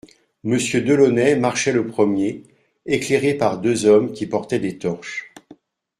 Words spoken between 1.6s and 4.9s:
le premier, éclairé par deux hommes qui portaient des